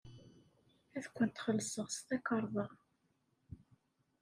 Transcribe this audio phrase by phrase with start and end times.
[0.95, 2.67] Ad kent-xellṣeɣ s tkarḍa.